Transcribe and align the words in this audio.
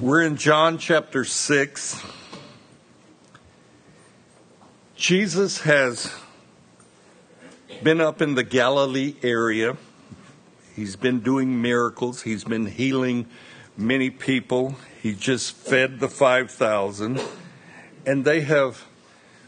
We're 0.00 0.22
in 0.22 0.36
John 0.36 0.78
chapter 0.78 1.24
6. 1.24 2.02
Jesus 4.96 5.60
has 5.60 6.12
been 7.80 8.00
up 8.00 8.20
in 8.20 8.34
the 8.34 8.42
Galilee 8.42 9.14
area. 9.22 9.76
He's 10.74 10.96
been 10.96 11.20
doing 11.20 11.62
miracles. 11.62 12.22
He's 12.22 12.42
been 12.42 12.66
healing 12.66 13.26
many 13.76 14.10
people. 14.10 14.74
He 15.00 15.14
just 15.14 15.52
fed 15.52 16.00
the 16.00 16.08
5,000. 16.08 17.20
And 18.04 18.24
they 18.24 18.40
have 18.40 18.86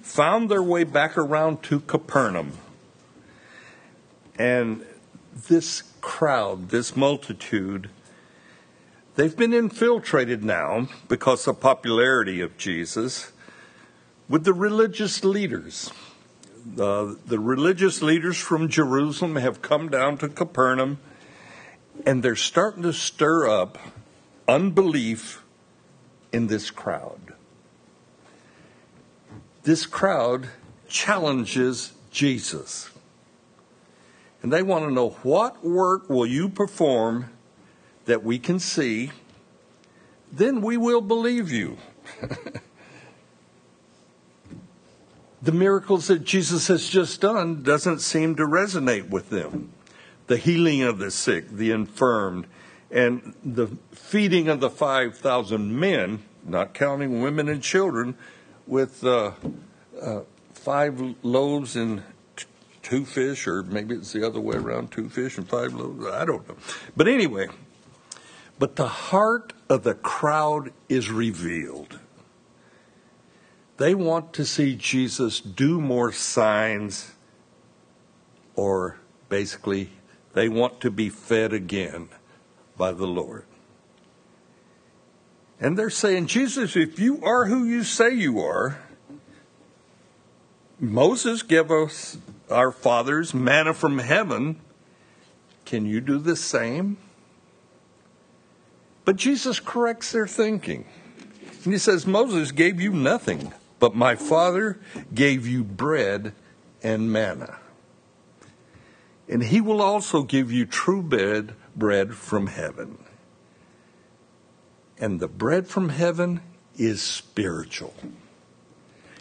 found 0.01 0.49
their 0.49 0.63
way 0.63 0.85
back 0.85 1.19
around 1.19 1.65
to 1.65 1.81
Capernaum. 1.81 2.53
And 4.39 4.87
this 5.49 5.83
crowd, 6.01 6.69
this 6.69 6.95
multitude, 6.95 7.91
They've 9.17 9.37
been 9.37 9.55
infiltrated 9.55 10.45
now 10.45 10.89
because 11.09 11.49
of 11.49 11.59
popularity 11.59 12.43
of 12.43 12.59
Jesus 12.59 13.33
with 14.29 14.45
the 14.45 14.53
religious 14.53 15.25
leaders. 15.25 15.91
The 16.67 17.17
religious 17.31 18.03
leaders 18.03 18.37
from 18.37 18.69
Jerusalem 18.69 19.37
have 19.37 19.63
come 19.63 19.89
down 19.89 20.19
to 20.19 20.29
Capernaum 20.29 20.99
and 22.05 22.23
they're 22.23 22.37
starting 22.37 22.83
to 22.83 22.93
stir 22.93 23.49
up 23.49 23.79
unbelief 24.47 25.43
in 26.31 26.49
this 26.49 26.71
crowd. 26.71 27.33
This 29.63 29.87
crowd 29.87 30.49
challenges 30.89 31.95
Jesus. 32.11 32.91
And 34.43 34.53
they 34.53 34.63
want 34.63 34.85
to 34.85 34.93
know 34.93 35.11
what 35.23 35.65
work 35.65 36.11
will 36.11 36.27
you 36.27 36.51
perform 36.51 37.31
that 38.07 38.25
we 38.25 38.39
can 38.39 38.59
see, 38.59 39.11
then 40.33 40.61
we 40.61 40.77
will 40.77 41.01
believe 41.01 41.53
you. 41.53 41.77
the 45.43 45.53
miracles 45.53 46.07
that 46.09 46.25
Jesus 46.25 46.69
has 46.69 46.89
just 46.89 47.21
done 47.21 47.63
doesn't 47.63 48.01
seem 48.01 48.37
to 48.37 48.47
resonate 48.47 49.11
with 49.11 49.31
them. 49.31 49.73
The 50.27 50.37
healing 50.37 50.83
of 50.83 50.99
the 50.99 51.11
sick, 51.11 51.49
the 51.51 51.71
infirmed, 51.71 52.47
and 52.91 53.35
the 53.45 53.69
feeding 53.93 54.49
of 54.49 54.61
the 54.61 54.71
5,000 54.71 55.79
men, 55.79 56.23
not 56.45 56.75
counting 56.75 57.21
women 57.21 57.49
and 57.49 57.63
children, 57.63 58.17
with 58.67 59.05
uh, 59.05 59.33
uh, 60.01 60.21
five 60.55 61.15
loaves 61.23 61.77
and 61.77 62.03
two 62.83 63.05
fish, 63.05 63.47
or 63.47 63.63
maybe 63.65 63.95
it's 63.95 64.13
the 64.13 64.27
other 64.27 64.41
way 64.41 64.57
around 64.57 64.91
two 64.93 65.09
fish 65.09 65.39
and 65.39 65.49
five 65.49 65.75
loaves. 65.75 66.07
I 66.07 66.25
don't 66.25 66.49
know. 66.49 66.57
But 66.97 67.09
anyway, 67.09 67.49
but 68.59 68.77
the 68.77 68.89
heart 68.89 69.53
of 69.69 69.83
the 69.83 69.95
crowd 69.95 70.73
is 70.89 71.11
revealed. 71.11 72.01
They 73.77 73.95
want 73.95 74.33
to 74.35 74.45
see 74.47 74.75
Jesus 74.75 75.41
do 75.41 75.81
more 75.81 76.13
signs, 76.13 77.13
or 78.55 78.97
basically, 79.29 79.91
they 80.33 80.49
want 80.49 80.81
to 80.81 80.91
be 80.91 81.11
fed 81.11 81.53
again 81.53 82.09
by 82.77 82.93
the 82.93 83.07
Lord. 83.07 83.45
And 85.61 85.79
they're 85.79 85.91
saying, 85.91 86.27
Jesus, 86.27 86.77
if 86.77 86.99
you 86.99 87.23
are 87.23 87.47
who 87.47 87.65
you 87.65 87.85
say 87.85 88.15
you 88.15 88.41
are, 88.41 88.79
Moses 90.79 91.43
gave 91.43 91.71
us 91.71 92.19
our 92.51 92.71
fathers 92.71 93.33
manna 93.33 93.73
from 93.73 93.99
heaven. 93.99 94.61
Can 95.65 95.87
you 95.87 96.01
do 96.01 96.19
the 96.19 96.37
same? 96.37 96.99
But 99.07 99.17
Jesus 99.17 99.61
corrects 99.61 100.13
their 100.13 100.27
thinking. 100.27 100.85
And 101.65 101.73
he 101.73 101.79
says, 101.79 102.07
Moses 102.07 102.53
gave 102.53 102.81
you 102.81 102.93
nothing, 102.93 103.55
but 103.79 103.95
my 103.95 104.17
Father 104.17 104.79
gave 105.15 105.47
you 105.47 105.65
bread 105.65 106.35
and 106.83 107.11
manna. 107.11 107.59
And 109.29 109.45
he 109.45 109.61
will 109.61 109.81
also 109.81 110.23
give 110.23 110.53
you 110.53 110.67
true 110.67 111.03
bread, 111.03 111.55
bread 111.75 112.15
from 112.15 112.49
heaven. 112.49 112.99
And 114.99 115.21
the 115.21 115.29
bread 115.29 115.69
from 115.69 115.91
heaven 115.91 116.41
is 116.77 117.01
spiritual. 117.01 117.95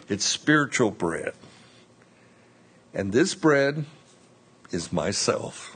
It's 0.08 0.24
spiritual 0.24 0.90
bread. 0.90 1.34
And 2.92 3.12
this 3.12 3.34
bread 3.34 3.84
is 4.72 4.92
myself, 4.92 5.75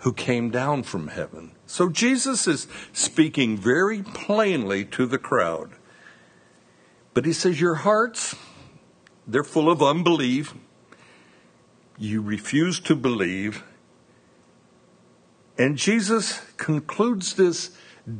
who 0.00 0.12
came 0.12 0.50
down 0.50 0.82
from 0.82 1.08
heaven 1.08 1.52
so 1.70 1.88
Jesus 1.88 2.48
is 2.48 2.66
speaking 2.92 3.56
very 3.56 4.02
plainly 4.02 4.84
to 4.86 5.06
the 5.06 5.18
crowd. 5.18 5.70
But 7.14 7.24
he 7.24 7.32
says, 7.32 7.60
Your 7.60 7.76
hearts, 7.76 8.34
they're 9.24 9.44
full 9.44 9.70
of 9.70 9.80
unbelief. 9.80 10.52
You 11.96 12.22
refuse 12.22 12.80
to 12.80 12.96
believe. 12.96 13.62
And 15.56 15.76
Jesus 15.76 16.40
concludes 16.56 17.34
this 17.34 17.70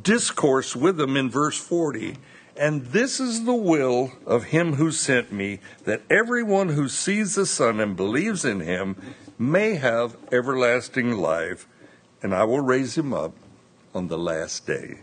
discourse 0.01 0.73
with 0.73 0.95
them 0.95 1.17
in 1.17 1.29
verse 1.29 1.57
40. 1.57 2.15
And 2.55 2.85
this 2.85 3.19
is 3.19 3.43
the 3.43 3.53
will 3.53 4.13
of 4.25 4.45
him 4.45 4.75
who 4.75 4.91
sent 4.91 5.33
me, 5.33 5.59
that 5.83 6.03
everyone 6.09 6.69
who 6.69 6.87
sees 6.87 7.35
the 7.35 7.45
Son 7.45 7.81
and 7.81 7.97
believes 7.97 8.45
in 8.45 8.61
him 8.61 8.95
may 9.37 9.75
have 9.75 10.15
everlasting 10.31 11.17
life, 11.17 11.67
and 12.21 12.33
I 12.33 12.43
will 12.43 12.61
raise 12.61 12.97
him 12.97 13.13
up 13.13 13.33
on 13.93 14.07
the 14.07 14.17
last 14.17 14.65
day. 14.67 14.99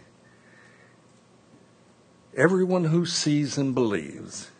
Everyone 2.37 2.85
who 2.85 3.05
sees 3.05 3.59
and 3.59 3.75
believes, 3.75 4.51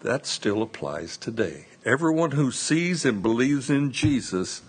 that 0.00 0.26
still 0.26 0.62
applies 0.62 1.16
today. 1.16 1.66
Everyone 1.84 2.30
who 2.32 2.50
sees 2.50 3.04
and 3.04 3.22
believes 3.22 3.68
in 3.68 3.92
Jesus 3.92 4.62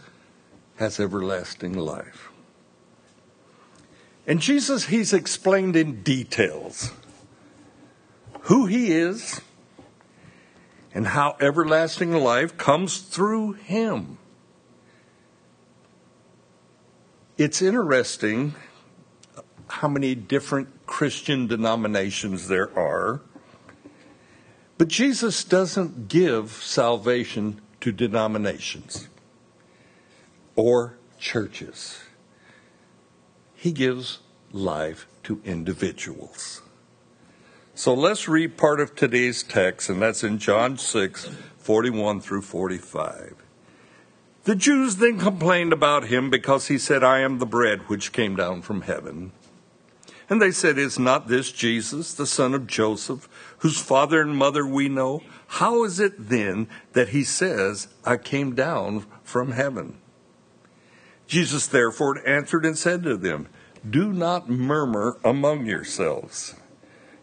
has 0.77 0.99
everlasting 0.99 1.73
life. 1.73 2.29
And 4.25 4.41
Jesus, 4.41 4.85
he's 4.85 5.13
explained 5.13 5.75
in 5.75 6.03
details 6.03 6.91
who 8.41 8.65
he 8.65 8.91
is 8.91 9.41
and 10.93 11.07
how 11.07 11.35
everlasting 11.39 12.13
life 12.13 12.57
comes 12.57 12.99
through 12.99 13.53
him. 13.53 14.17
It's 17.39 17.61
interesting 17.61 18.53
how 19.69 19.87
many 19.87 20.13
different 20.13 20.85
Christian 20.85 21.47
denominations 21.47 22.49
there 22.49 22.69
are. 22.77 23.21
But 24.77 24.89
Jesus 24.89 25.45
doesn't 25.45 26.09
give 26.09 26.51
salvation 26.51 27.61
to 27.79 27.93
denominations 27.93 29.07
or 30.57 30.97
churches. 31.17 32.01
He 33.55 33.71
gives 33.71 34.19
life 34.51 35.07
to 35.23 35.39
individuals. 35.45 36.61
So 37.73 37.93
let's 37.93 38.27
read 38.27 38.57
part 38.57 38.81
of 38.81 38.97
today's 38.97 39.43
text, 39.43 39.89
and 39.89 40.01
that's 40.01 40.25
in 40.25 40.39
John 40.39 40.77
6 40.77 41.29
41 41.57 42.19
through 42.19 42.41
45. 42.41 43.35
The 44.45 44.55
Jews 44.55 44.95
then 44.95 45.19
complained 45.19 45.73
about 45.73 46.05
him 46.05 46.29
because 46.29 46.67
he 46.67 46.77
said, 46.77 47.03
I 47.03 47.19
am 47.19 47.39
the 47.39 47.45
bread 47.45 47.81
which 47.89 48.13
came 48.13 48.35
down 48.35 48.61
from 48.61 48.81
heaven. 48.81 49.31
And 50.29 50.41
they 50.41 50.51
said, 50.51 50.77
Is 50.77 50.97
not 50.99 51.27
this 51.27 51.51
Jesus, 51.51 52.13
the 52.13 52.27
son 52.27 52.53
of 52.53 52.67
Joseph, 52.67 53.27
whose 53.59 53.81
father 53.81 54.21
and 54.21 54.35
mother 54.35 54.65
we 54.65 54.87
know? 54.87 55.23
How 55.47 55.83
is 55.83 55.99
it 55.99 56.29
then 56.29 56.67
that 56.93 57.09
he 57.09 57.23
says, 57.23 57.87
I 58.05 58.17
came 58.17 58.55
down 58.55 59.05
from 59.23 59.51
heaven? 59.51 59.97
Jesus 61.27 61.67
therefore 61.67 62.27
answered 62.27 62.65
and 62.65 62.77
said 62.77 63.03
to 63.03 63.17
them, 63.17 63.47
Do 63.87 64.13
not 64.13 64.49
murmur 64.49 65.17
among 65.23 65.65
yourselves. 65.65 66.55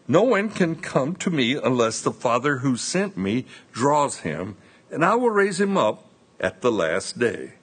No 0.07 0.23
one 0.23 0.49
can 0.49 0.75
come 0.75 1.15
to 1.17 1.29
me 1.29 1.55
unless 1.55 2.01
the 2.01 2.11
Father 2.11 2.57
who 2.57 2.77
sent 2.77 3.17
me 3.17 3.45
draws 3.71 4.19
him, 4.19 4.55
and 4.91 5.03
I 5.03 5.15
will 5.15 5.29
raise 5.29 5.59
him 5.59 5.77
up 5.77 6.06
at 6.39 6.61
the 6.61 6.71
last 6.71 7.19
day. 7.19 7.53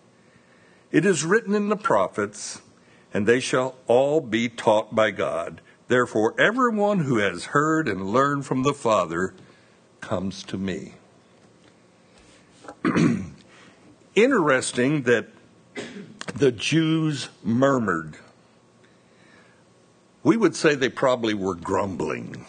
It 0.90 1.04
is 1.04 1.24
written 1.24 1.54
in 1.54 1.68
the 1.68 1.76
prophets, 1.76 2.62
and 3.12 3.26
they 3.26 3.40
shall 3.40 3.76
all 3.86 4.20
be 4.20 4.48
taught 4.48 4.94
by 4.94 5.10
God. 5.10 5.60
Therefore, 5.88 6.34
everyone 6.40 7.00
who 7.00 7.18
has 7.18 7.46
heard 7.46 7.88
and 7.88 8.10
learned 8.10 8.46
from 8.46 8.62
the 8.62 8.72
Father 8.72 9.34
comes 10.00 10.42
to 10.44 10.56
me. 10.56 10.94
Interesting 14.14 15.02
that 15.02 15.26
the 16.34 16.52
Jews 16.52 17.28
murmured. 17.42 18.16
We 20.22 20.36
would 20.36 20.56
say 20.56 20.74
they 20.74 20.88
probably 20.88 21.34
were 21.34 21.54
grumbling. 21.54 22.46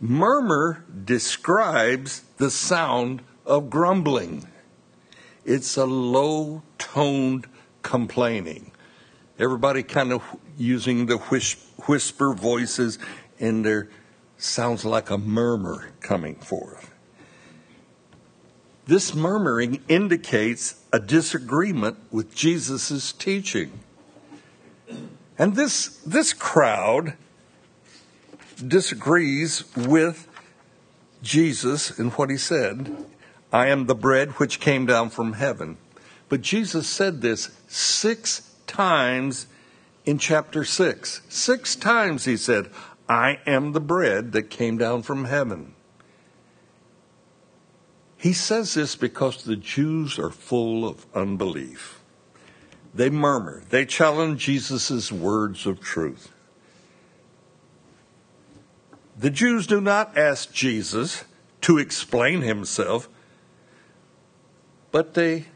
Murmur 0.00 0.84
describes 1.04 2.22
the 2.36 2.50
sound 2.50 3.22
of 3.48 3.70
grumbling. 3.70 4.46
It's 5.44 5.76
a 5.76 5.86
low 5.86 6.62
toned 6.76 7.46
complaining. 7.82 8.70
Everybody 9.38 9.82
kind 9.82 10.12
of 10.12 10.22
using 10.58 11.06
the 11.06 11.16
whisper 11.16 12.34
voices, 12.34 12.98
and 13.40 13.64
there 13.64 13.88
sounds 14.36 14.84
like 14.84 15.10
a 15.10 15.16
murmur 15.16 15.90
coming 16.00 16.34
forth. 16.34 16.92
This 18.86 19.14
murmuring 19.14 19.82
indicates 19.88 20.82
a 20.92 21.00
disagreement 21.00 21.98
with 22.10 22.34
Jesus' 22.34 23.12
teaching. 23.12 23.80
And 25.38 25.54
this, 25.54 25.98
this 26.06 26.32
crowd 26.32 27.14
disagrees 28.66 29.64
with 29.76 30.26
Jesus 31.22 31.98
and 31.98 32.12
what 32.14 32.30
he 32.30 32.36
said 32.36 33.06
I 33.52 33.68
am 33.68 33.86
the 33.86 33.94
bread 33.94 34.32
which 34.32 34.60
came 34.60 34.86
down 34.86 35.10
from 35.10 35.34
heaven. 35.34 35.78
But 36.28 36.42
Jesus 36.42 36.86
said 36.86 37.20
this 37.20 37.50
six 37.68 38.54
times 38.66 39.46
in 40.04 40.18
chapter 40.18 40.64
6. 40.64 41.22
Six 41.28 41.76
times 41.76 42.24
he 42.24 42.36
said, 42.36 42.70
I 43.08 43.38
am 43.46 43.72
the 43.72 43.80
bread 43.80 44.32
that 44.32 44.50
came 44.50 44.76
down 44.76 45.02
from 45.02 45.24
heaven. 45.24 45.74
He 48.18 48.32
says 48.32 48.74
this 48.74 48.96
because 48.96 49.44
the 49.44 49.56
Jews 49.56 50.18
are 50.18 50.30
full 50.30 50.86
of 50.86 51.06
unbelief. 51.14 52.00
They 52.94 53.10
murmur, 53.10 53.62
they 53.70 53.84
challenge 53.84 54.44
Jesus' 54.44 55.12
words 55.12 55.66
of 55.66 55.80
truth. 55.80 56.32
The 59.16 59.30
Jews 59.30 59.66
do 59.66 59.80
not 59.80 60.16
ask 60.16 60.52
Jesus 60.52 61.24
to 61.62 61.78
explain 61.78 62.42
himself, 62.42 63.08
but 64.90 65.14
they 65.14 65.46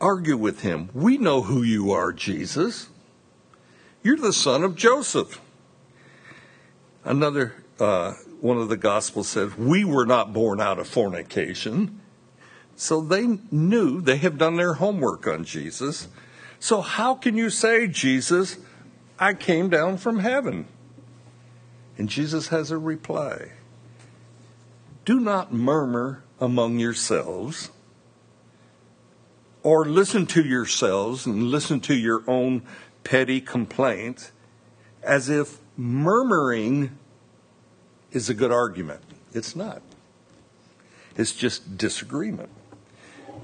argue 0.00 0.36
with 0.36 0.60
him. 0.60 0.90
We 0.94 1.18
know 1.18 1.42
who 1.42 1.62
you 1.62 1.92
are, 1.92 2.12
Jesus. 2.12 2.88
You're 4.02 4.16
the 4.16 4.32
son 4.32 4.62
of 4.62 4.76
Joseph. 4.76 5.40
Another 7.04 7.54
uh, 7.80 8.14
one 8.40 8.58
of 8.58 8.68
the 8.68 8.76
Gospels 8.76 9.28
says, 9.28 9.56
We 9.56 9.84
were 9.84 10.06
not 10.06 10.32
born 10.32 10.60
out 10.60 10.78
of 10.78 10.88
fornication. 10.88 12.00
So 12.76 13.00
they 13.00 13.38
knew, 13.50 14.00
they 14.00 14.18
have 14.18 14.38
done 14.38 14.56
their 14.56 14.74
homework 14.74 15.26
on 15.26 15.44
Jesus. 15.44 16.08
So 16.60 16.80
how 16.80 17.14
can 17.14 17.36
you 17.36 17.50
say, 17.50 17.88
Jesus, 17.88 18.56
I 19.18 19.34
came 19.34 19.68
down 19.68 19.96
from 19.96 20.20
heaven? 20.20 20.66
And 21.96 22.08
Jesus 22.08 22.48
has 22.48 22.70
a 22.70 22.78
reply 22.78 23.52
Do 25.04 25.18
not 25.18 25.52
murmur 25.52 26.22
among 26.40 26.78
yourselves, 26.78 27.70
or 29.68 29.84
listen 29.84 30.24
to 30.24 30.42
yourselves 30.42 31.26
and 31.26 31.50
listen 31.50 31.78
to 31.78 31.94
your 31.94 32.22
own 32.26 32.62
petty 33.04 33.38
complaints 33.38 34.32
as 35.02 35.28
if 35.28 35.58
murmuring 35.76 36.96
is 38.10 38.30
a 38.30 38.34
good 38.34 38.50
argument. 38.50 39.02
It's 39.34 39.54
not, 39.54 39.82
it's 41.18 41.34
just 41.34 41.76
disagreement. 41.76 42.48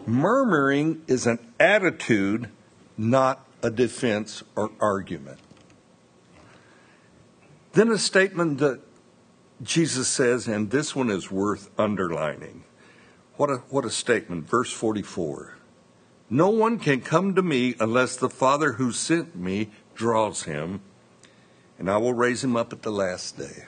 Murmuring 0.07 1.03
is 1.07 1.27
an 1.27 1.39
attitude, 1.61 2.49
not 2.97 3.47
a 3.63 3.71
defense 3.71 4.43
or 4.57 4.71
argument. 4.81 5.41
Then 7.75 7.91
a 7.91 7.99
statement 7.99 8.61
that 8.61 8.81
Jesus 9.63 10.09
says, 10.09 10.49
and 10.49 10.71
this 10.71 10.97
one 10.97 11.11
is 11.11 11.31
worth 11.31 11.69
underlining. 11.79 12.65
What 13.37 13.51
a, 13.51 13.57
what 13.69 13.85
a 13.85 13.91
statement. 13.91 14.49
Verse 14.49 14.73
44. 14.73 15.57
No 16.31 16.49
one 16.49 16.79
can 16.79 17.01
come 17.01 17.35
to 17.35 17.43
me 17.43 17.75
unless 17.79 18.17
the 18.17 18.31
Father 18.31 18.73
who 18.73 18.93
sent 18.93 19.37
me 19.37 19.71
draws 19.95 20.45
him, 20.45 20.81
and 21.79 21.91
I 21.91 21.97
will 21.99 22.15
raise 22.15 22.43
him 22.43 22.57
up 22.57 22.73
at 22.73 22.83
the 22.83 22.91
last 22.91 23.39
day. 23.39 23.65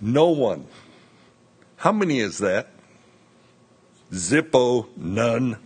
No 0.00 0.28
one. 0.28 0.66
How 1.76 1.92
many 1.92 2.20
is 2.20 2.38
that? 2.38 2.68
Zippo, 4.12 4.88
none. 4.96 5.58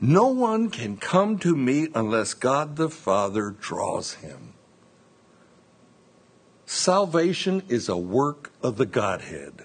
No 0.00 0.28
one 0.28 0.70
can 0.70 0.96
come 0.96 1.38
to 1.40 1.54
me 1.54 1.88
unless 1.94 2.32
God 2.34 2.76
the 2.76 2.88
Father 2.88 3.50
draws 3.50 4.14
him. 4.14 4.54
Salvation 6.66 7.62
is 7.68 7.88
a 7.88 7.96
work 7.96 8.52
of 8.62 8.76
the 8.76 8.86
Godhead. 8.86 9.64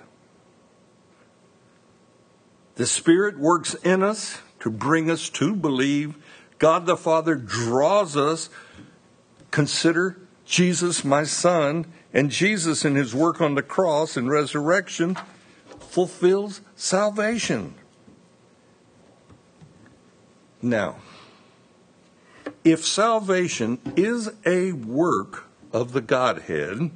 The 2.76 2.86
Spirit 2.86 3.38
works 3.38 3.76
in 3.76 4.02
us 4.02 4.40
to 4.60 4.70
bring 4.72 5.10
us 5.10 5.30
to 5.30 5.56
believe. 5.56 6.16
God 6.58 6.86
the 6.86 6.98
Father 6.98 7.36
draws 7.36 8.18
us. 8.18 8.50
Consider 9.52 10.18
Jesus, 10.46 11.06
my 11.06 11.24
son, 11.24 11.86
and 12.14 12.32
Jesus 12.32 12.84
in 12.84 12.96
his 12.96 13.14
work 13.14 13.42
on 13.42 13.56
the 13.56 13.62
cross 13.62 14.18
and 14.18 14.30
resurrection 14.30 15.18
fulfills 15.80 16.62
salvation. 16.76 17.76
Now, 20.62 20.96
if 22.64 22.86
salvation 22.86 23.80
is 23.96 24.32
a 24.46 24.72
work 24.72 25.46
of 25.72 25.92
the 25.92 26.02
Godhead, 26.02 26.92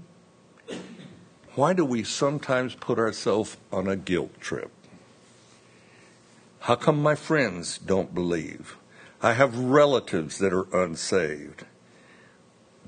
why 1.55 1.73
do 1.73 1.83
we 1.83 2.03
sometimes 2.03 2.75
put 2.75 2.97
ourselves 2.97 3.57
on 3.71 3.87
a 3.87 3.95
guilt 3.95 4.39
trip? 4.39 4.71
How 6.67 6.75
come 6.75 7.01
my 7.01 7.15
friends 7.15 7.77
don't 7.77 8.13
believe? 8.13 8.75
I 9.21 9.31
have 9.31 9.57
relatives 9.57 10.37
that 10.39 10.51
are 10.51 10.67
unsaved. 10.75 11.63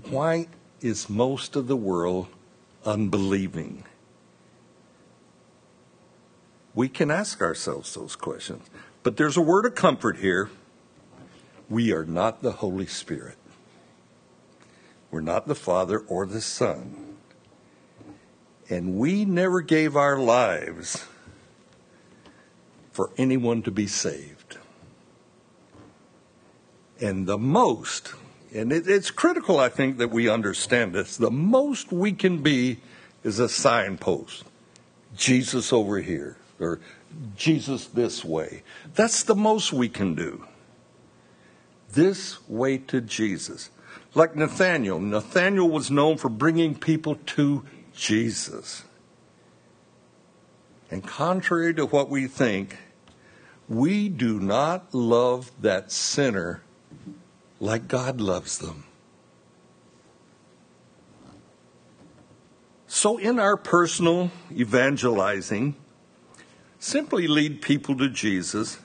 Why 0.10 0.48
is 0.81 1.10
most 1.10 1.56
of 1.56 1.68
the 1.68 1.78
world 1.78 2.28
unbelieving? 2.84 3.86
We 6.76 6.90
can 6.90 7.10
ask 7.10 7.42
ourselves 7.42 7.96
those 7.96 8.18
questions. 8.18 8.70
But 9.02 9.16
there's 9.16 9.38
a 9.38 9.42
word 9.42 9.66
of 9.66 9.76
comfort 9.76 10.18
here. 10.18 10.50
We 11.70 11.94
are 11.94 12.04
not 12.04 12.42
the 12.42 12.52
Holy 12.52 12.86
Spirit. 12.86 13.38
We're 15.10 15.22
not 15.22 15.48
the 15.48 15.56
Father 15.56 16.00
or 16.00 16.25
the 16.25 16.42
Son. 16.42 17.16
And 18.70 18.96
we 18.96 19.24
never 19.24 19.62
gave 19.62 19.96
our 19.96 20.20
lives 20.20 21.06
for 23.00 23.12
anyone 23.18 23.62
to 23.62 23.72
be 23.72 23.88
saved. 23.88 24.57
And 27.00 27.25
the 27.25 27.38
most, 27.38 28.13
and 28.54 28.74
it, 28.74 28.90
it's 28.90 29.10
critical, 29.10 29.57
I 29.57 29.69
think, 29.69 30.00
that 30.00 30.12
we 30.12 30.27
understand 30.27 30.91
this, 30.91 31.15
the 31.15 31.32
most 31.32 31.94
we 31.94 32.12
can 32.12 32.39
be 32.39 32.82
is 33.24 33.39
a 33.39 33.48
signpost 33.48 34.44
Jesus 35.15 35.72
over 35.72 36.01
here, 36.01 36.36
or 36.60 36.82
Jesus 37.38 37.86
this 37.86 38.25
way. 38.25 38.63
That's 38.96 39.24
the 39.24 39.34
most 39.34 39.72
we 39.72 39.88
can 39.88 40.13
do. 40.13 40.46
This 41.94 42.50
way 42.50 42.79
to 42.79 43.00
Jesus. 43.00 43.70
Like 44.13 44.36
Nathaniel. 44.36 45.00
Nathaniel 45.00 45.70
was 45.70 45.89
known 45.89 46.18
for 46.18 46.27
bringing 46.27 46.75
people 46.75 47.15
to 47.27 47.63
Jesus. 47.96 48.84
And 50.91 51.01
contrary 51.08 51.74
to 51.75 51.86
what 51.86 52.10
we 52.10 52.27
think, 52.27 52.75
we 53.70 54.10
do 54.10 54.40
not 54.40 54.94
love 54.94 55.52
that 55.62 55.92
sinner 55.92 56.62
like 57.60 57.88
God 57.88 58.20
loves 58.20 58.58
them. 58.58 58.86
So, 62.88 63.18
in 63.18 63.38
our 63.38 63.56
personal 63.56 64.32
evangelizing, 64.52 65.76
simply 66.80 67.28
lead 67.28 67.62
people 67.62 67.96
to 67.98 68.10
Jesus 68.10 68.80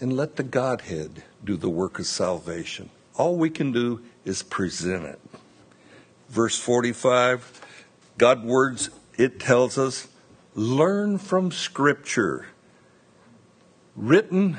and 0.00 0.12
let 0.12 0.34
the 0.34 0.42
Godhead 0.42 1.22
do 1.44 1.56
the 1.56 1.70
work 1.70 2.00
of 2.00 2.06
salvation. 2.06 2.90
All 3.14 3.36
we 3.36 3.50
can 3.50 3.70
do 3.70 4.02
is 4.24 4.42
present 4.42 5.04
it. 5.04 5.20
Verse 6.28 6.58
45, 6.58 7.60
God 8.18 8.44
words, 8.44 8.90
it 9.16 9.38
tells 9.38 9.78
us, 9.78 10.08
learn 10.56 11.18
from 11.18 11.52
Scripture, 11.52 12.48
written 13.96 14.58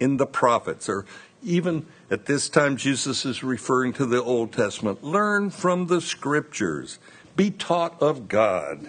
in 0.00 0.16
the 0.16 0.26
prophets, 0.26 0.88
or 0.88 1.04
even 1.42 1.86
at 2.10 2.26
this 2.26 2.48
time, 2.48 2.76
Jesus 2.76 3.24
is 3.24 3.42
referring 3.42 3.92
to 3.94 4.06
the 4.06 4.22
Old 4.22 4.52
Testament. 4.52 5.02
Learn 5.02 5.50
from 5.50 5.86
the 5.86 6.00
Scriptures, 6.00 6.98
be 7.36 7.50
taught 7.50 8.00
of 8.02 8.28
God, 8.28 8.86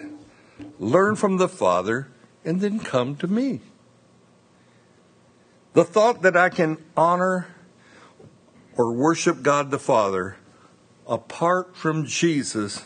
learn 0.78 1.16
from 1.16 1.36
the 1.36 1.48
Father, 1.48 2.08
and 2.44 2.60
then 2.60 2.80
come 2.80 3.16
to 3.16 3.26
me. 3.26 3.60
The 5.72 5.84
thought 5.84 6.22
that 6.22 6.36
I 6.36 6.48
can 6.48 6.78
honor 6.96 7.46
or 8.76 8.92
worship 8.92 9.42
God 9.42 9.70
the 9.70 9.78
Father 9.78 10.36
apart 11.06 11.76
from 11.76 12.06
Jesus 12.06 12.84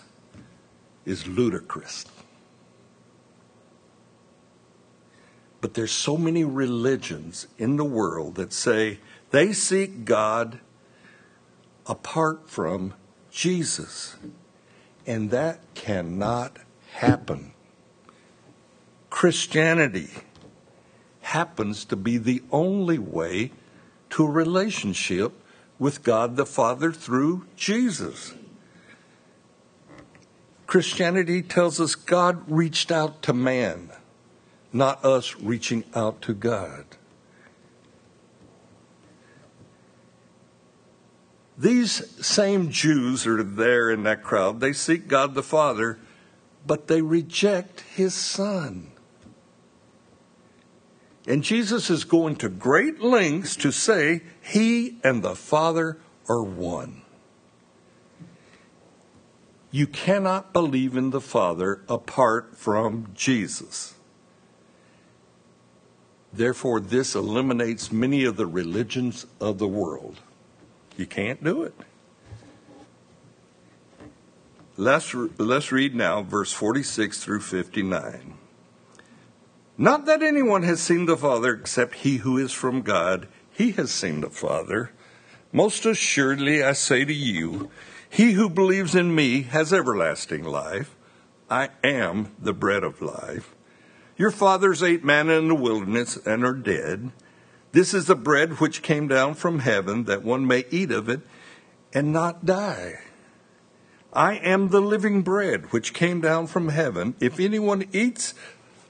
is 1.04 1.26
ludicrous. 1.26 2.06
But 5.64 5.72
there's 5.72 5.92
so 5.92 6.18
many 6.18 6.44
religions 6.44 7.46
in 7.56 7.78
the 7.78 7.86
world 7.86 8.34
that 8.34 8.52
say 8.52 8.98
They 9.30 9.54
seek 9.54 10.04
God 10.04 10.60
apart 11.86 12.50
from 12.50 12.92
Jesus. 13.30 14.16
And 15.06 15.30
that 15.30 15.60
cannot 15.74 16.58
happen. 16.96 17.54
Christianity 19.08 20.10
happens 21.22 21.86
to 21.86 21.96
be 21.96 22.18
the 22.18 22.42
only 22.52 22.98
way 22.98 23.50
to 24.10 24.26
a 24.26 24.30
relationship 24.30 25.32
with 25.78 26.02
God 26.02 26.36
the 26.36 26.44
Father 26.44 26.92
through 26.92 27.46
Jesus. 27.56 28.34
Christianity 30.66 31.40
tells 31.40 31.80
us 31.80 31.94
God 31.94 32.44
reached 32.50 32.92
out 32.92 33.22
to 33.22 33.32
man, 33.32 33.90
not 34.74 35.04
us 35.04 35.36
reaching 35.36 35.84
out 35.94 36.20
to 36.22 36.34
God. 36.34 36.84
These 41.56 42.26
same 42.26 42.70
Jews 42.70 43.26
are 43.26 43.42
there 43.42 43.90
in 43.90 44.02
that 44.02 44.24
crowd. 44.24 44.60
They 44.60 44.72
seek 44.72 45.06
God 45.06 45.34
the 45.34 45.42
Father, 45.42 45.98
but 46.66 46.88
they 46.88 47.00
reject 47.00 47.82
his 47.94 48.12
Son. 48.12 48.90
And 51.26 51.42
Jesus 51.42 51.88
is 51.88 52.04
going 52.04 52.36
to 52.36 52.48
great 52.48 53.00
lengths 53.00 53.56
to 53.56 53.70
say 53.70 54.22
he 54.42 54.98
and 55.02 55.22
the 55.22 55.36
Father 55.36 55.98
are 56.28 56.42
one. 56.42 57.02
You 59.70 59.86
cannot 59.86 60.52
believe 60.52 60.96
in 60.96 61.10
the 61.10 61.20
Father 61.20 61.82
apart 61.88 62.56
from 62.56 63.08
Jesus. 63.14 63.94
Therefore, 66.36 66.80
this 66.80 67.14
eliminates 67.14 67.92
many 67.92 68.24
of 68.24 68.36
the 68.36 68.46
religions 68.46 69.24
of 69.40 69.58
the 69.58 69.68
world. 69.68 70.20
You 70.96 71.06
can't 71.06 71.42
do 71.44 71.62
it. 71.62 71.74
Let's, 74.76 75.14
let's 75.38 75.70
read 75.70 75.94
now 75.94 76.22
verse 76.22 76.52
46 76.52 77.22
through 77.22 77.40
59. 77.40 78.34
Not 79.78 80.06
that 80.06 80.22
anyone 80.22 80.64
has 80.64 80.80
seen 80.80 81.06
the 81.06 81.16
Father 81.16 81.54
except 81.54 81.96
he 81.96 82.16
who 82.16 82.36
is 82.36 82.52
from 82.52 82.82
God. 82.82 83.28
He 83.52 83.70
has 83.72 83.92
seen 83.92 84.20
the 84.20 84.30
Father. 84.30 84.90
Most 85.52 85.86
assuredly, 85.86 86.64
I 86.64 86.72
say 86.72 87.04
to 87.04 87.14
you, 87.14 87.70
he 88.10 88.32
who 88.32 88.50
believes 88.50 88.96
in 88.96 89.14
me 89.14 89.42
has 89.42 89.72
everlasting 89.72 90.42
life. 90.42 90.96
I 91.48 91.68
am 91.84 92.32
the 92.40 92.52
bread 92.52 92.82
of 92.82 93.00
life. 93.00 93.53
Your 94.16 94.30
fathers 94.30 94.82
ate 94.82 95.04
manna 95.04 95.34
in 95.34 95.48
the 95.48 95.54
wilderness 95.54 96.16
and 96.24 96.44
are 96.44 96.54
dead. 96.54 97.10
This 97.72 97.92
is 97.92 98.06
the 98.06 98.14
bread 98.14 98.60
which 98.60 98.82
came 98.82 99.08
down 99.08 99.34
from 99.34 99.58
heaven, 99.58 100.04
that 100.04 100.22
one 100.22 100.46
may 100.46 100.64
eat 100.70 100.92
of 100.92 101.08
it 101.08 101.20
and 101.92 102.12
not 102.12 102.44
die. 102.44 103.00
I 104.12 104.34
am 104.36 104.68
the 104.68 104.80
living 104.80 105.22
bread 105.22 105.72
which 105.72 105.92
came 105.92 106.20
down 106.20 106.46
from 106.46 106.68
heaven. 106.68 107.16
If 107.18 107.40
anyone 107.40 107.88
eats 107.92 108.34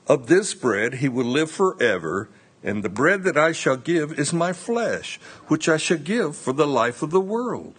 of 0.07 0.26
this 0.26 0.52
bread, 0.52 0.97
he 0.97 1.09
will 1.09 1.25
live 1.25 1.50
forever. 1.50 2.28
And 2.62 2.83
the 2.83 2.90
bread 2.90 3.25
that 3.25 3.38
I 3.38 3.52
shall 3.52 3.76
give 3.76 4.19
is 4.19 4.33
my 4.35 4.52
flesh, 4.52 5.19
which 5.47 5.69
I 5.69 5.78
shall 5.78 5.99
give 5.99 6.37
for 6.37 6.52
the 6.52 6.66
life 6.66 7.02
of 7.02 7.11
the 7.11 7.21
world. 7.21 7.75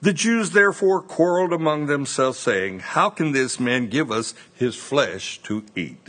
The 0.00 0.14
Jews 0.14 0.52
therefore 0.52 1.02
quarreled 1.02 1.52
among 1.52 1.86
themselves, 1.86 2.38
saying, 2.38 2.80
How 2.80 3.10
can 3.10 3.32
this 3.32 3.60
man 3.60 3.88
give 3.88 4.10
us 4.10 4.32
his 4.54 4.74
flesh 4.74 5.42
to 5.42 5.62
eat? 5.76 6.08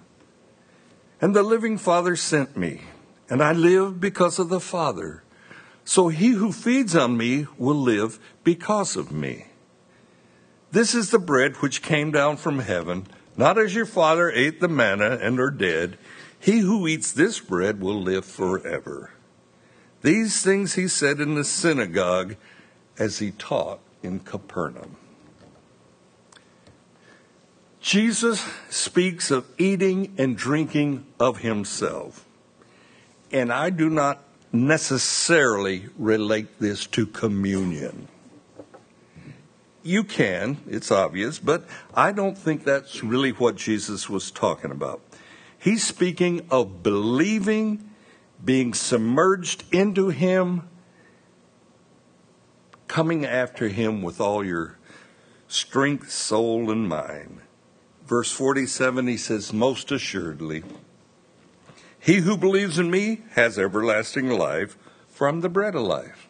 And 1.21 1.35
the 1.35 1.43
living 1.43 1.77
Father 1.77 2.15
sent 2.15 2.57
me, 2.57 2.81
and 3.29 3.43
I 3.43 3.53
live 3.53 4.01
because 4.01 4.39
of 4.39 4.49
the 4.49 4.59
Father. 4.59 5.23
So 5.85 6.09
he 6.09 6.29
who 6.29 6.51
feeds 6.51 6.95
on 6.95 7.15
me 7.15 7.45
will 7.57 7.75
live 7.75 8.19
because 8.43 8.95
of 8.95 9.11
me. 9.11 9.45
This 10.71 10.95
is 10.95 11.11
the 11.11 11.19
bread 11.19 11.57
which 11.57 11.81
came 11.81 12.11
down 12.11 12.37
from 12.37 12.59
heaven, 12.59 13.05
not 13.37 13.57
as 13.57 13.75
your 13.75 13.85
father 13.85 14.31
ate 14.31 14.59
the 14.59 14.67
manna 14.67 15.17
and 15.21 15.39
are 15.39 15.51
dead. 15.51 15.97
He 16.39 16.59
who 16.59 16.87
eats 16.87 17.11
this 17.11 17.39
bread 17.39 17.81
will 17.81 18.01
live 18.01 18.25
forever. 18.25 19.11
These 20.01 20.41
things 20.41 20.73
he 20.73 20.87
said 20.87 21.19
in 21.19 21.35
the 21.35 21.43
synagogue 21.43 22.35
as 22.97 23.19
he 23.19 23.31
taught 23.31 23.79
in 24.01 24.21
Capernaum. 24.21 24.95
Jesus 27.81 28.47
speaks 28.69 29.31
of 29.31 29.45
eating 29.57 30.13
and 30.17 30.37
drinking 30.37 31.05
of 31.19 31.39
himself. 31.39 32.25
And 33.31 33.51
I 33.51 33.69
do 33.69 33.89
not 33.89 34.23
necessarily 34.53 35.87
relate 35.97 36.59
this 36.59 36.85
to 36.87 37.05
communion. 37.05 38.07
You 39.83 40.03
can, 40.03 40.57
it's 40.69 40.91
obvious, 40.91 41.39
but 41.39 41.65
I 41.95 42.11
don't 42.11 42.37
think 42.37 42.63
that's 42.63 43.03
really 43.03 43.31
what 43.31 43.55
Jesus 43.55 44.07
was 44.07 44.29
talking 44.29 44.69
about. 44.69 45.01
He's 45.57 45.83
speaking 45.83 46.45
of 46.51 46.83
believing, 46.83 47.89
being 48.43 48.75
submerged 48.75 49.63
into 49.73 50.09
Him, 50.09 50.69
coming 52.91 53.25
after 53.25 53.69
him 53.69 54.01
with 54.01 54.19
all 54.19 54.43
your 54.43 54.77
strength, 55.47 56.11
soul, 56.11 56.69
and 56.69 56.89
mind. 56.89 57.39
Verse 58.05 58.31
47, 58.31 59.07
he 59.07 59.17
says, 59.17 59.53
Most 59.53 59.91
assuredly, 59.91 60.63
he 61.99 62.17
who 62.17 62.37
believes 62.37 62.79
in 62.79 62.89
me 62.89 63.21
has 63.31 63.57
everlasting 63.57 64.29
life 64.29 64.77
from 65.07 65.41
the 65.41 65.49
bread 65.49 65.75
of 65.75 65.83
life. 65.83 66.27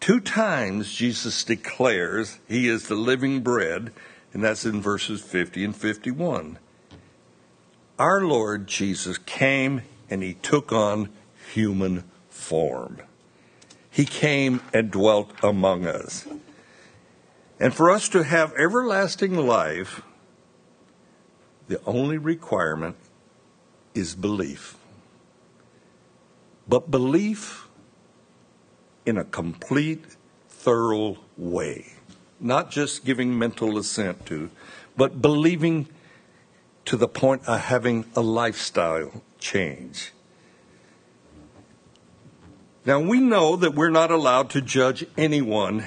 Two 0.00 0.20
times 0.20 0.92
Jesus 0.92 1.44
declares 1.44 2.38
he 2.48 2.68
is 2.68 2.88
the 2.88 2.94
living 2.94 3.40
bread, 3.40 3.92
and 4.32 4.42
that's 4.42 4.64
in 4.64 4.80
verses 4.80 5.20
50 5.20 5.64
and 5.64 5.76
51. 5.76 6.58
Our 7.98 8.22
Lord 8.22 8.66
Jesus 8.66 9.18
came 9.18 9.82
and 10.08 10.22
he 10.22 10.34
took 10.34 10.72
on 10.72 11.08
human 11.52 12.04
form 12.28 13.00
he 13.92 14.06
came 14.06 14.62
and 14.72 14.90
dwelt 14.90 15.30
among 15.42 15.86
us. 15.86 16.26
And 17.58 17.74
for 17.74 17.90
us 17.90 18.08
to 18.10 18.24
have 18.24 18.52
everlasting 18.54 19.36
life, 19.36 20.02
the 21.68 21.80
only 21.84 22.18
requirement 22.18 22.96
is 23.94 24.14
belief. 24.14 24.76
But 26.66 26.90
belief 26.90 27.68
in 29.04 29.16
a 29.18 29.24
complete, 29.24 30.16
thorough 30.48 31.18
way. 31.36 31.92
Not 32.40 32.70
just 32.70 33.04
giving 33.04 33.38
mental 33.38 33.78
assent 33.78 34.26
to, 34.26 34.50
but 34.96 35.20
believing 35.20 35.88
to 36.84 36.96
the 36.96 37.08
point 37.08 37.46
of 37.46 37.60
having 37.60 38.04
a 38.14 38.20
lifestyle 38.20 39.22
change. 39.38 40.12
Now, 42.84 42.98
we 42.98 43.20
know 43.20 43.54
that 43.56 43.74
we're 43.74 43.90
not 43.90 44.10
allowed 44.10 44.50
to 44.50 44.60
judge 44.60 45.06
anyone 45.16 45.86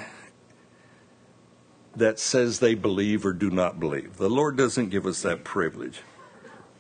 that 1.95 2.19
says 2.19 2.59
they 2.59 2.75
believe 2.75 3.25
or 3.25 3.33
do 3.33 3.49
not 3.49 3.79
believe. 3.79 4.17
The 4.17 4.29
Lord 4.29 4.57
doesn't 4.57 4.89
give 4.89 5.05
us 5.05 5.21
that 5.21 5.43
privilege. 5.43 6.01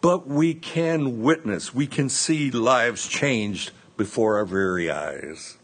But 0.01 0.27
we 0.27 0.53
can 0.53 1.21
witness, 1.21 1.73
we 1.73 1.87
can 1.87 2.09
see 2.09 2.51
lives 2.51 3.07
changed 3.07 3.71
before 3.97 4.37
our 4.37 4.45
very 4.45 4.91
eyes. 4.91 5.57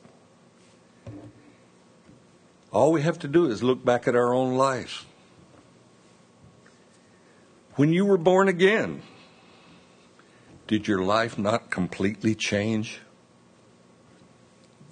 All 2.72 2.91
we 2.91 3.01
have 3.01 3.20
to 3.20 3.27
do 3.27 3.46
is 3.46 3.62
look 3.62 3.84
back 3.84 4.08
at 4.08 4.15
our 4.15 4.34
own 4.34 4.55
life. 4.55 5.05
When 7.75 7.91
you 7.91 8.05
were 8.05 8.17
born 8.17 8.48
again, 8.48 9.01
did 10.67 10.88
your 10.88 11.03
life 11.03 11.38
not 11.38 11.70
completely 11.70 12.34
change? 12.34 13.01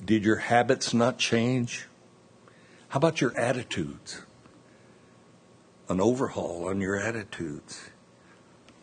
Did 0.03 0.25
your 0.25 0.37
habits 0.37 0.93
not 0.93 1.17
change? 1.17 1.87
How 2.89 2.97
about 2.97 3.21
your 3.21 3.35
attitudes? 3.37 4.21
An 5.89 6.00
overhaul 6.00 6.67
on 6.67 6.79
your 6.79 6.96
attitudes. 6.96 7.89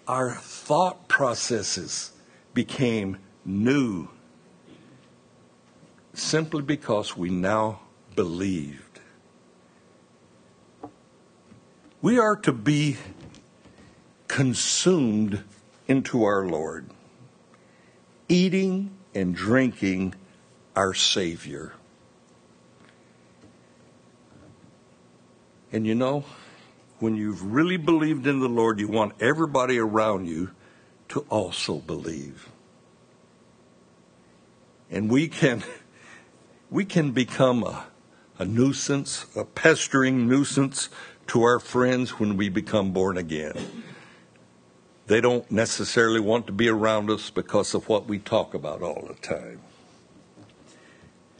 Our 0.09 0.33
thought 0.33 1.09
processes 1.09 2.13
became 2.53 3.19
new. 3.45 4.09
simply 6.17 6.63
because 6.63 7.17
we 7.17 7.29
now 7.29 7.81
believed. 8.15 9.01
We 12.01 12.19
are 12.19 12.37
to 12.37 12.53
be 12.53 12.97
consumed 14.29 15.45
into 15.87 16.25
our 16.25 16.47
Lord, 16.47 16.87
eating 18.29 18.91
and 19.15 19.35
drinking 19.35 20.15
our 20.75 20.95
Savior. 20.95 21.75
And 25.73 25.87
you 25.87 25.95
know, 25.95 26.25
when 26.99 27.17
you've 27.17 27.53
really 27.53 27.77
believed 27.77 28.27
in 28.27 28.41
the 28.41 28.49
Lord, 28.49 28.81
you 28.81 28.89
want 28.89 29.15
everybody 29.21 29.79
around 29.79 30.27
you 30.27 30.51
to 31.09 31.21
also 31.29 31.77
believe. 31.77 32.49
And 34.91 35.11
we 35.11 35.29
can 35.29 35.63
we 36.71 36.85
can 36.85 37.13
become 37.13 37.63
a, 37.63 37.87
a 38.39 38.45
nuisance, 38.45 39.27
a 39.37 39.45
pestering 39.45 40.29
nuisance 40.29 40.89
to 41.29 41.43
our 41.43 41.59
friends 41.59 42.19
when 42.19 42.37
we 42.37 42.49
become 42.49 42.93
born 42.93 43.17
again. 43.17 43.55
They 45.07 45.21
don't 45.21 45.49
necessarily 45.51 46.21
want 46.21 46.47
to 46.47 46.53
be 46.53 46.69
around 46.69 47.11
us 47.11 47.31
because 47.31 47.75
of 47.75 47.89
what 47.89 48.07
we 48.07 48.19
talk 48.19 48.55
about 48.55 48.83
all 48.83 49.05
the 49.07 49.15
time. 49.15 49.61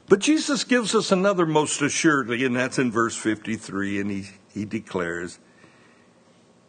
But 0.09 0.21
Jesus 0.21 0.63
gives 0.63 0.95
us 0.95 1.11
another 1.11 1.47
most 1.47 1.83
assuredly, 1.83 2.45
and 2.45 2.55
that's 2.55 2.79
in 2.79 2.93
verse 2.93 3.17
53, 3.17 4.01
and 4.01 4.11
he, 4.11 4.27
he 4.55 4.65
declares, 4.65 5.41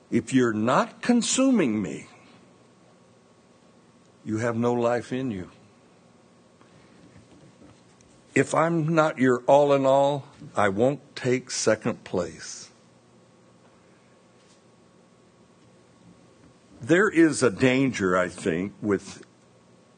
If 0.09 0.33
you're 0.33 0.53
not 0.53 1.01
consuming 1.01 1.81
me, 1.81 2.07
you 4.23 4.37
have 4.37 4.55
no 4.55 4.73
life 4.73 5.11
in 5.11 5.31
you. 5.31 5.49
If 8.35 8.53
I'm 8.53 8.93
not 8.93 9.17
your 9.17 9.39
all 9.47 9.73
in 9.73 9.85
all, 9.85 10.25
I 10.55 10.69
won't 10.69 11.15
take 11.15 11.49
second 11.49 12.03
place. 12.03 12.69
There 16.79 17.09
is 17.09 17.41
a 17.41 17.49
danger, 17.49 18.15
I 18.17 18.29
think, 18.29 18.73
with 18.81 19.25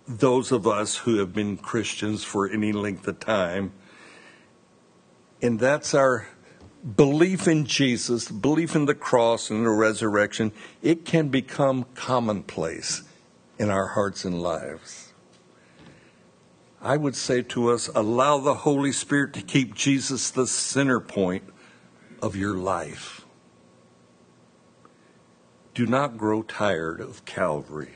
those 0.08 0.52
of 0.52 0.66
us 0.66 0.98
who 0.98 1.18
have 1.18 1.34
been 1.34 1.58
Christians 1.58 2.24
for 2.24 2.50
any 2.50 2.72
length 2.72 3.08
of 3.08 3.20
time, 3.20 3.74
and 5.42 5.60
that's 5.60 5.94
our 5.94 6.28
belief 6.96 7.48
in 7.48 7.66
Jesus, 7.66 8.30
belief 8.30 8.76
in 8.76 8.86
the 8.86 8.96
cross 8.96 9.50
and 9.50 9.66
the 9.66 9.70
resurrection. 9.70 10.52
It 10.82 11.06
can 11.06 11.30
become 11.30 11.86
commonplace 11.96 13.04
in 13.58 13.70
our 13.70 13.88
hearts 13.88 14.26
and 14.26 14.42
lives. 14.42 15.14
I 16.82 16.96
would 16.96 17.16
say 17.16 17.42
to 17.42 17.72
us 17.72 17.90
allow 17.94 18.38
the 18.38 18.54
Holy 18.54 18.94
Spirit 18.94 19.34
to 19.34 19.42
keep 19.42 19.76
Jesus 19.76 20.32
the 20.32 20.48
center 20.48 21.02
point 21.02 21.44
of 22.22 22.36
your 22.36 22.56
life. 22.56 23.26
Do 25.74 25.86
not 25.86 26.18
grow 26.18 26.42
tired 26.42 27.02
of 27.02 27.26
Calvary. 27.26 27.94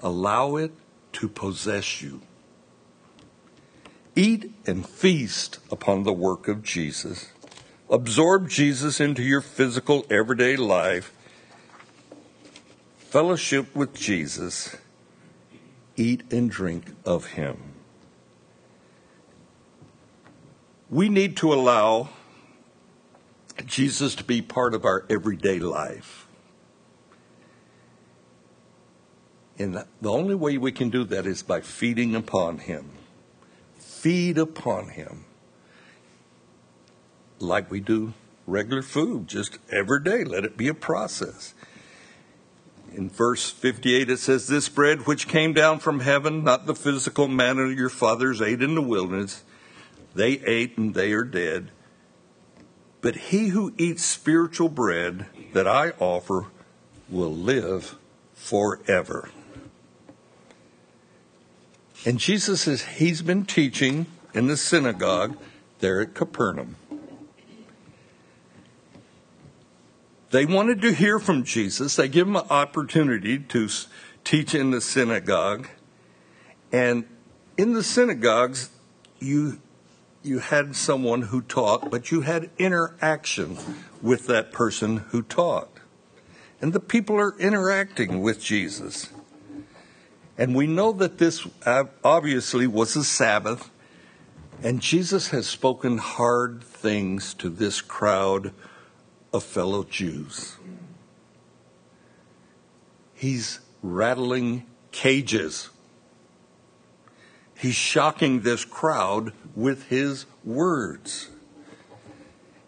Allow 0.00 0.56
it 0.56 0.72
to 1.14 1.28
possess 1.28 2.02
you. 2.02 2.22
Eat 4.16 4.52
and 4.66 4.86
feast 4.86 5.58
upon 5.70 6.04
the 6.04 6.12
work 6.12 6.48
of 6.48 6.62
Jesus. 6.62 7.32
Absorb 7.90 8.48
Jesus 8.48 8.98
into 8.98 9.22
your 9.22 9.42
physical 9.42 10.06
everyday 10.08 10.56
life. 10.56 11.12
Fellowship 12.96 13.74
with 13.76 13.94
Jesus. 13.94 14.76
Eat 15.96 16.22
and 16.32 16.50
drink 16.50 16.86
of 17.04 17.32
Him. 17.32 17.74
We 20.88 21.08
need 21.08 21.36
to 21.38 21.52
allow 21.52 22.08
Jesus 23.66 24.14
to 24.16 24.24
be 24.24 24.40
part 24.40 24.74
of 24.74 24.84
our 24.84 25.04
everyday 25.10 25.58
life. 25.58 26.26
And 29.58 29.84
the 30.00 30.10
only 30.10 30.34
way 30.34 30.58
we 30.58 30.72
can 30.72 30.90
do 30.90 31.04
that 31.04 31.26
is 31.26 31.42
by 31.42 31.60
feeding 31.60 32.14
upon 32.16 32.58
Him. 32.58 32.90
Feed 33.76 34.38
upon 34.38 34.88
Him. 34.88 35.26
Like 37.40 37.70
we 37.70 37.80
do 37.80 38.14
regular 38.46 38.82
food, 38.82 39.28
just 39.28 39.58
every 39.70 40.02
day. 40.02 40.24
Let 40.24 40.44
it 40.44 40.56
be 40.56 40.68
a 40.68 40.74
process. 40.74 41.54
In 42.92 43.10
verse 43.10 43.50
58, 43.50 44.08
it 44.08 44.18
says, 44.18 44.46
This 44.46 44.68
bread 44.68 45.06
which 45.06 45.26
came 45.26 45.52
down 45.52 45.80
from 45.80 46.00
heaven, 46.00 46.44
not 46.44 46.66
the 46.66 46.74
physical 46.74 47.26
manna 47.26 47.68
your 47.68 47.88
fathers 47.88 48.40
ate 48.40 48.62
in 48.62 48.74
the 48.74 48.82
wilderness, 48.82 49.42
they 50.14 50.38
ate 50.46 50.78
and 50.78 50.94
they 50.94 51.12
are 51.12 51.24
dead. 51.24 51.70
But 53.00 53.16
he 53.16 53.48
who 53.48 53.74
eats 53.76 54.04
spiritual 54.04 54.68
bread 54.68 55.26
that 55.52 55.66
I 55.66 55.90
offer 55.98 56.46
will 57.10 57.34
live 57.34 57.96
forever. 58.32 59.30
And 62.06 62.18
Jesus 62.18 62.62
says 62.62 62.82
he's 62.82 63.22
been 63.22 63.44
teaching 63.44 64.06
in 64.34 64.46
the 64.46 64.56
synagogue 64.56 65.36
there 65.80 66.00
at 66.00 66.14
Capernaum. 66.14 66.76
They 70.34 70.46
wanted 70.46 70.82
to 70.82 70.92
hear 70.92 71.20
from 71.20 71.44
Jesus. 71.44 71.94
They 71.94 72.08
give 72.08 72.26
him 72.26 72.34
an 72.34 72.46
opportunity 72.50 73.38
to 73.38 73.68
teach 74.24 74.52
in 74.52 74.72
the 74.72 74.80
synagogue. 74.80 75.68
And 76.72 77.04
in 77.56 77.74
the 77.74 77.84
synagogues, 77.84 78.70
you, 79.20 79.60
you 80.24 80.40
had 80.40 80.74
someone 80.74 81.22
who 81.22 81.40
taught, 81.40 81.88
but 81.88 82.10
you 82.10 82.22
had 82.22 82.50
interaction 82.58 83.58
with 84.02 84.26
that 84.26 84.50
person 84.50 84.96
who 85.10 85.22
taught. 85.22 85.70
And 86.60 86.72
the 86.72 86.80
people 86.80 87.14
are 87.14 87.38
interacting 87.38 88.20
with 88.20 88.42
Jesus. 88.42 89.10
And 90.36 90.52
we 90.52 90.66
know 90.66 90.90
that 90.90 91.18
this 91.18 91.46
obviously 92.02 92.66
was 92.66 92.96
a 92.96 93.04
Sabbath, 93.04 93.70
and 94.64 94.80
Jesus 94.80 95.28
has 95.28 95.46
spoken 95.46 95.98
hard 95.98 96.64
things 96.64 97.34
to 97.34 97.48
this 97.48 97.80
crowd 97.80 98.52
of 99.34 99.42
fellow 99.42 99.84
Jews. 99.84 100.56
He's 103.12 103.60
rattling 103.82 104.64
cages. 104.92 105.68
He's 107.58 107.74
shocking 107.74 108.40
this 108.40 108.64
crowd 108.64 109.32
with 109.54 109.88
his 109.88 110.24
words. 110.42 111.28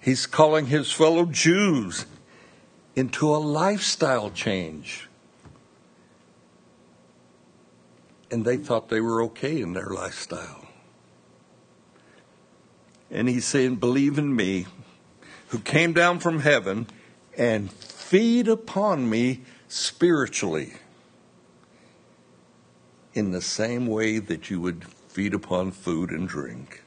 He's 0.01 0.27
calling 0.27 0.67
his 0.67 0.93
fellow 0.93 1.25
Jews 1.25 2.05
into 2.95 3.35
a 3.35 3.39
lifestyle 3.39 4.31
change 4.31 5.09
and 8.31 8.45
they 8.45 8.57
thought 8.57 8.89
they 8.89 9.01
were 9.01 9.23
okay 9.23 9.61
in 9.61 9.73
their 9.73 9.91
lifestyle. 9.91 10.67
And 13.11 13.29
he's 13.29 13.45
saying, 13.45 13.77
Believe 13.77 14.19
in 14.19 14.35
me, 14.35 14.67
who 15.49 15.59
came 15.59 15.93
down 15.93 16.19
from 16.19 16.41
heaven, 16.41 16.87
and 17.37 17.71
feed 17.73 18.49
upon 18.49 19.09
me 19.09 19.43
spiritually 19.69 20.75
in 23.15 23.31
the 23.31 23.41
same 23.41 23.87
way 23.87 24.19
that 24.19 24.51
you 24.51 24.61
would 24.61 24.85
feed 25.09 25.35
upon 25.35 25.71
food 25.71 26.11
and 26.11 26.29
drink. 26.29 26.83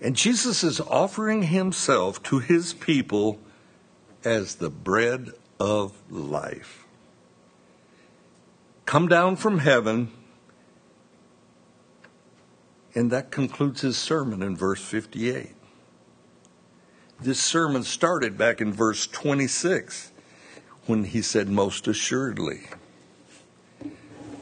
And 0.00 0.16
Jesus 0.16 0.64
is 0.64 0.80
offering 0.80 1.44
himself 1.44 2.22
to 2.24 2.38
his 2.38 2.72
people 2.72 3.38
as 4.24 4.56
the 4.56 4.70
bread 4.70 5.30
of 5.58 5.92
life 6.10 6.86
come 8.90 9.06
down 9.06 9.36
from 9.36 9.60
heaven. 9.60 10.10
And 12.92 13.12
that 13.12 13.30
concludes 13.30 13.82
his 13.82 13.96
sermon 13.96 14.42
in 14.42 14.56
verse 14.56 14.82
58. 14.82 15.54
This 17.22 17.40
sermon 17.40 17.84
started 17.84 18.38
back 18.38 18.62
in 18.62 18.72
verse 18.72 19.06
26 19.06 20.12
when 20.86 21.04
he 21.04 21.20
said, 21.20 21.48
Most 21.48 21.86
assuredly. 21.86 22.62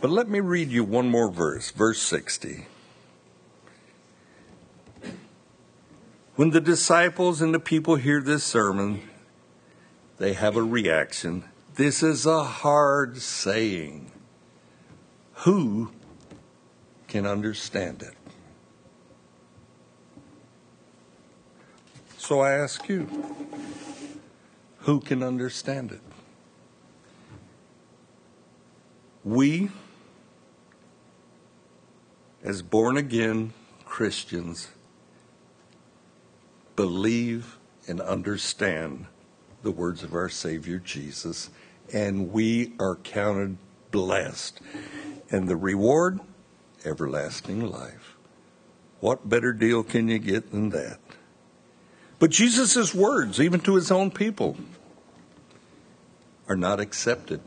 But 0.01 0.11
let 0.11 0.29
me 0.29 0.39
read 0.39 0.69
you 0.69 0.85
one 0.85 1.11
more 1.11 1.31
verse, 1.31 1.73
verse 1.73 2.01
60. 2.01 2.67
When 6.37 6.51
the 6.51 6.61
disciples 6.61 7.43
and 7.43 7.53
the 7.53 7.59
people 7.59 7.97
hear 7.97 8.21
this 8.21 8.45
sermon, 8.45 9.03
they 10.19 10.35
have 10.35 10.55
a 10.57 10.63
reaction. 10.63 11.43
This 11.75 12.01
is 12.01 12.27
a 12.27 12.45
hard 12.45 13.21
saying. 13.21 14.13
Who 15.43 15.91
can 17.09 17.27
understand 17.27 18.03
it? 18.03 18.15
So 22.29 22.41
I 22.41 22.53
ask 22.53 22.87
you, 22.91 23.09
who 24.81 25.01
can 25.01 25.23
understand 25.23 25.93
it? 25.93 26.03
We, 29.25 29.71
as 32.45 32.61
born 32.61 32.99
again 32.99 33.55
Christians, 33.87 34.69
believe 36.77 37.57
and 37.87 37.99
understand 37.99 39.07
the 39.63 39.71
words 39.71 40.03
of 40.03 40.13
our 40.13 40.29
Savior 40.29 40.79
Jesus, 40.79 41.49
and 41.95 42.31
we 42.31 42.75
are 42.79 42.97
counted 42.97 43.57
blessed. 43.91 44.61
And 45.31 45.49
the 45.49 45.57
reward, 45.57 46.21
everlasting 46.85 47.71
life. 47.71 48.17
What 49.01 49.31
better 49.31 49.55
deal 49.55 49.83
can 49.83 50.09
you 50.09 50.19
get 50.19 50.51
than 50.51 50.69
that? 50.69 51.01
But 52.19 52.31
Jesus' 52.31 52.95
words, 52.95 53.41
even 53.41 53.61
to 53.61 53.77
his 53.77 53.91
own 53.91 54.11
people, 54.11 54.57
are 56.49 56.57
not 56.57 56.81
accepted. 56.81 57.41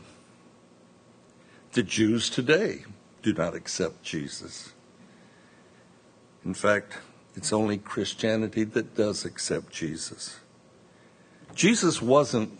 The 1.72 1.82
Jews 1.82 2.30
today 2.30 2.84
do 3.22 3.32
not 3.32 3.54
accept 3.54 4.02
Jesus. 4.02 4.72
In 6.44 6.54
fact, 6.54 6.98
it's 7.34 7.52
only 7.52 7.78
Christianity 7.78 8.64
that 8.64 8.94
does 8.94 9.24
accept 9.24 9.72
Jesus. 9.72 10.38
Jesus 11.54 12.00
wasn't 12.00 12.58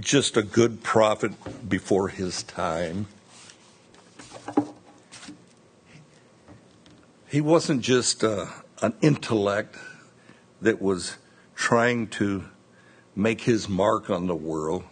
just 0.00 0.36
a 0.36 0.42
good 0.42 0.82
prophet 0.82 1.32
before 1.68 2.08
his 2.08 2.42
time. 2.44 3.06
He 7.28 7.40
wasn't 7.40 7.82
just 7.82 8.24
uh, 8.24 8.46
an 8.80 8.94
intellect 9.02 9.76
that 10.60 10.80
was 10.80 11.16
trying 11.54 12.08
to 12.08 12.44
make 13.14 13.42
his 13.42 13.68
mark 13.68 14.10
on 14.10 14.26
the 14.26 14.34
world. 14.34 14.84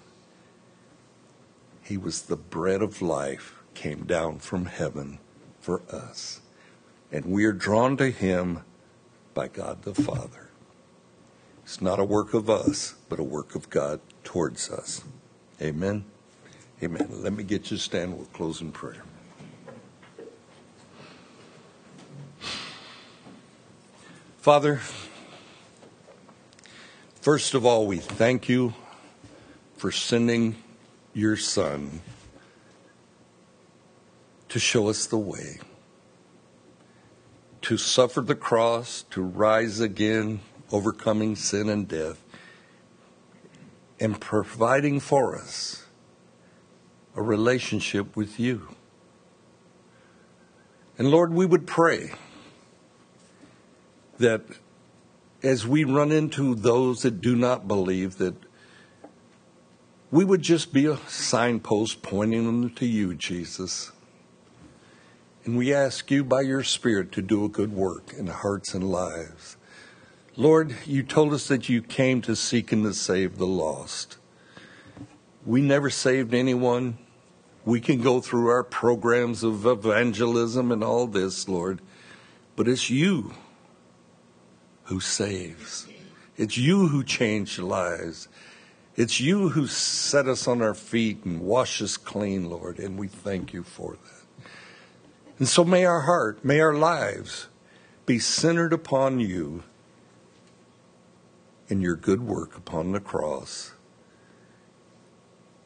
He 1.83 1.97
was 1.97 2.23
the 2.23 2.37
bread 2.37 2.83
of 2.83 3.01
life, 3.01 3.55
came 3.75 4.05
down 4.05 4.39
from 4.41 4.67
heaven 4.67 5.19
for 5.61 5.83
us. 5.91 6.41
And 7.13 7.25
we 7.27 7.45
are 7.45 7.53
drawn 7.53 7.97
to 7.99 8.11
him 8.11 8.63
by 9.35 9.49
God 9.49 9.83
the 9.83 9.95
Father. 9.95 10.51
It's 11.63 11.81
not 11.81 11.99
a 11.99 12.05
work 12.05 12.35
of 12.35 12.49
us, 12.51 12.95
but 13.09 13.19
a 13.19 13.25
work 13.25 13.55
of 13.55 13.71
God 13.71 14.01
towards 14.25 14.71
us. 14.71 15.05
Amen. 15.61 16.05
Amen. 16.83 17.09
Let 17.11 17.33
me 17.33 17.43
get 17.43 17.71
you 17.71 17.77
to 17.77 17.83
stand. 17.83 18.17
We'll 18.17 18.27
close 18.27 18.61
in 18.61 18.71
prayer. 18.71 19.03
Father, 24.39 24.81
first 27.27 27.55
of 27.55 27.67
all, 27.67 27.89
we 27.89 27.97
thank 27.97 28.49
you 28.49 28.73
for 29.77 29.91
sending 29.91 30.55
your 31.13 31.37
Son 31.37 32.01
to 34.49 34.61
show 34.61 34.89
us 34.89 35.07
the 35.07 35.19
way, 35.19 35.59
to 37.63 37.77
suffer 37.77 38.21
the 38.21 38.37
cross, 38.37 39.05
to 39.11 39.21
rise 39.21 39.81
again, 39.81 40.39
overcoming 40.71 41.35
sin 41.35 41.69
and 41.69 41.89
death, 41.89 42.23
and 43.99 44.21
providing 44.21 45.01
for 45.01 45.37
us 45.37 45.85
a 47.17 47.23
relationship 47.23 48.15
with 48.15 48.39
you. 48.39 48.69
And 50.97 51.11
Lord, 51.11 51.35
we 51.35 51.45
would 51.45 51.67
pray 51.67 52.13
that 54.19 54.43
as 55.47 55.65
we 55.65 55.85
run 55.85 56.11
into 56.11 56.57
those 56.57 57.03
that 57.03 57.21
do 57.21 57.37
not 57.37 57.69
believe, 57.69 58.19
that 58.19 58.35
we 60.11 60.25
would 60.25 60.43
just 60.43 60.73
be 60.73 60.87
a 60.87 60.97
signpost 61.07 62.03
pointing 62.03 62.47
them 62.47 62.71
to 62.71 62.85
you, 62.85 63.15
Jesus. 63.15 63.93
And 65.45 65.57
we 65.57 65.73
ask 65.73 66.11
you 66.11 66.25
by 66.25 66.41
your 66.41 66.65
Spirit 66.65 67.13
to 67.13 67.23
do 67.23 67.45
a 67.45 67.49
good 67.49 67.73
work 67.73 68.13
in 68.13 68.27
hearts 68.27 68.75
and 68.75 68.91
lives. 68.91 69.57
Lord, 70.35 70.75
you 70.85 71.05
told 71.05 71.33
us 71.33 71.47
that 71.47 71.69
you 71.69 71.81
came 71.81 72.21
to 72.23 72.35
seek 72.35 72.73
and 72.73 72.83
to 72.83 72.93
save 72.93 73.39
the 73.39 73.47
lost. 73.47 74.19
We 75.45 75.61
never 75.61 75.91
saved 75.91 76.35
anyone. 76.35 76.99
We 77.65 77.81
can 77.81 78.03
go 78.03 78.21
through 78.21 78.49
our 78.49 78.65
programs 78.65 79.45
of 79.45 79.65
evangelism 79.65 80.73
and 80.73 80.83
all 80.83 81.07
this, 81.07 81.49
Lord, 81.49 81.81
but 82.57 82.67
it's 82.67 82.91
you 82.91 83.33
who 84.87 85.01
saves. 85.01 85.87
It's 86.37 86.57
you 86.57 86.89
who 86.89 87.03
change 87.05 87.59
lives. 87.59 88.29
It's 88.97 89.21
you 89.21 89.51
who 89.51 89.67
set 89.67 90.27
us 90.27 90.49
on 90.49 90.63
our 90.63 90.75
feet 90.75 91.25
and 91.25 91.41
wash 91.41 91.83
us 91.83 91.97
clean, 91.97 92.49
Lord, 92.49 92.79
and 92.79 92.99
we 92.99 93.09
thank 93.09 93.53
you 93.53 93.63
for 93.63 93.93
that. 93.93 94.49
And 95.39 95.47
so 95.49 95.65
may 95.65 95.85
our 95.85 96.03
heart, 96.03 96.45
may 96.45 96.61
our 96.61 96.75
lives 96.75 97.49
be 98.07 98.19
centered 98.19 98.73
upon 98.73 99.21
you 99.21 99.65
and 101.69 101.83
your 101.83 101.97
good 101.97 102.23
work 102.23 102.57
upon 102.57 102.93
the 102.93 103.01
cross. 103.01 103.73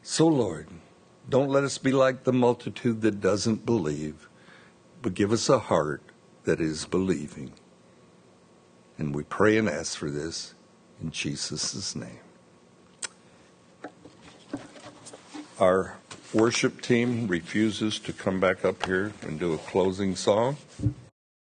So, 0.01 0.27
Lord, 0.27 0.67
don't 1.29 1.49
let 1.49 1.63
us 1.63 1.77
be 1.77 1.91
like 1.91 2.23
the 2.23 2.33
multitude 2.33 3.01
that 3.01 3.21
doesn't 3.21 3.65
believe, 3.65 4.27
but 5.01 5.13
give 5.13 5.31
us 5.31 5.47
a 5.47 5.59
heart 5.59 6.01
that 6.43 6.59
is 6.59 6.85
believing. 6.85 7.53
And 9.01 9.15
we 9.15 9.23
pray 9.23 9.57
and 9.57 9.67
ask 9.67 9.97
for 9.97 10.11
this 10.11 10.53
in 11.01 11.09
Jesus' 11.09 11.95
name. 11.95 12.19
Our 15.59 15.97
worship 16.35 16.81
team 16.81 17.27
refuses 17.27 17.97
to 17.97 18.13
come 18.13 18.39
back 18.39 18.63
up 18.63 18.85
here 18.85 19.11
and 19.23 19.39
do 19.39 19.53
a 19.53 19.57
closing 19.57 20.15
song. 20.15 20.57